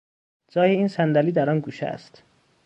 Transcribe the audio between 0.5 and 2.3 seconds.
جای این صندلی در آن گوشه است.